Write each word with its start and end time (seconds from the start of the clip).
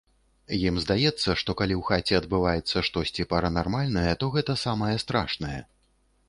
Ім 0.67 0.77
здаецца, 0.83 1.29
што 1.41 1.51
калі 1.59 1.75
ў 1.79 1.83
хаце 1.89 2.13
адбываецца 2.21 2.83
штосьці 2.87 3.27
паранармальнае, 3.35 4.07
то 4.25 4.31
гэта 4.37 4.57
самае 4.65 4.91
страшнае. 5.07 5.55